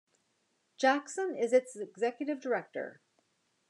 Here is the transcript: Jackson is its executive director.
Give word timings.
Jackson 0.77 1.35
is 1.35 1.53
its 1.53 1.75
executive 1.75 2.39
director. 2.39 3.01